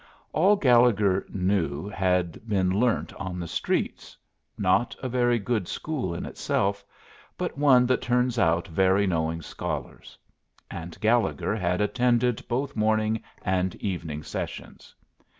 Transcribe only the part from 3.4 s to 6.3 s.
streets; not a very good school in